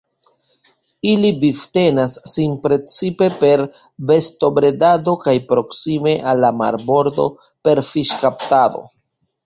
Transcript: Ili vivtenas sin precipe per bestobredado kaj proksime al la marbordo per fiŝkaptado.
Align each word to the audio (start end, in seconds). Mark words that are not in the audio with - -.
Ili 1.09 1.29
vivtenas 1.43 2.15
sin 2.31 2.55
precipe 2.63 3.29
per 3.45 3.65
bestobredado 4.13 5.17
kaj 5.27 5.39
proksime 5.55 6.19
al 6.33 6.45
la 6.49 6.55
marbordo 6.65 7.31
per 7.69 7.89
fiŝkaptado. 7.95 8.89